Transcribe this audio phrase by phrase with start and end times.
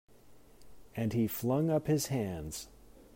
[0.95, 2.69] And he flung up his hands.